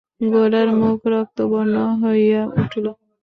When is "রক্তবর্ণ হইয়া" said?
1.13-2.41